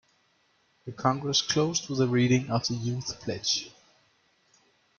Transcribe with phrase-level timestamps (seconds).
[0.87, 3.69] The congress closed with a reading of the youth pledge.